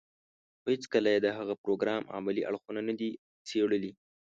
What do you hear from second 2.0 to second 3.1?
عملي اړخونه نه دي